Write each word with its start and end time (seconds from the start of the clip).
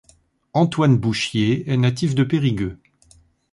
Antoine 0.55 0.97
Bouchier 0.97 1.71
est 1.71 1.77
natif 1.77 2.15
de 2.15 2.23
Périgueux. 2.23 2.79